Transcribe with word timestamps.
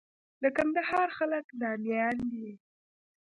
د 0.41 0.43
کندهار 0.57 1.07
خلک 1.17 1.45
ناميان 1.61 2.17
دي. 2.31 2.47